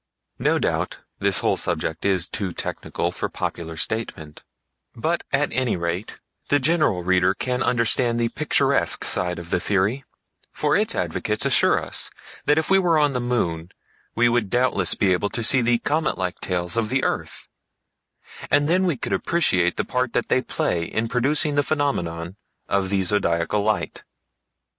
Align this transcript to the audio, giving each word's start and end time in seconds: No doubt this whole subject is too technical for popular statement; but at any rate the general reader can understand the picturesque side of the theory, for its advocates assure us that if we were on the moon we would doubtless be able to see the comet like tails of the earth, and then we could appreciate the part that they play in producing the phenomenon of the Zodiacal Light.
No 0.39 0.57
doubt 0.57 1.01
this 1.19 1.41
whole 1.41 1.57
subject 1.57 2.05
is 2.05 2.27
too 2.27 2.53
technical 2.53 3.11
for 3.11 3.29
popular 3.29 3.77
statement; 3.77 4.41
but 4.95 5.23
at 5.31 5.53
any 5.53 5.77
rate 5.77 6.19
the 6.49 6.57
general 6.57 7.03
reader 7.03 7.35
can 7.35 7.61
understand 7.61 8.19
the 8.19 8.29
picturesque 8.29 9.03
side 9.03 9.37
of 9.37 9.51
the 9.51 9.59
theory, 9.59 10.03
for 10.51 10.75
its 10.75 10.95
advocates 10.95 11.45
assure 11.45 11.79
us 11.79 12.09
that 12.45 12.57
if 12.57 12.67
we 12.67 12.79
were 12.79 12.97
on 12.97 13.13
the 13.13 13.21
moon 13.21 13.69
we 14.15 14.27
would 14.27 14.49
doubtless 14.49 14.95
be 14.95 15.13
able 15.13 15.29
to 15.29 15.43
see 15.43 15.61
the 15.61 15.77
comet 15.77 16.17
like 16.17 16.39
tails 16.41 16.75
of 16.75 16.89
the 16.89 17.03
earth, 17.03 17.47
and 18.49 18.67
then 18.67 18.87
we 18.87 18.97
could 18.97 19.13
appreciate 19.13 19.77
the 19.77 19.85
part 19.85 20.13
that 20.13 20.29
they 20.29 20.41
play 20.41 20.83
in 20.83 21.07
producing 21.07 21.53
the 21.53 21.61
phenomenon 21.61 22.37
of 22.67 22.89
the 22.89 23.03
Zodiacal 23.03 23.61
Light. 23.61 24.03